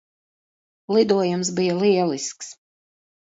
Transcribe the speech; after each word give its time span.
Lidojums 0.95 1.53
bija 1.59 1.75
lielisks. 1.83 2.51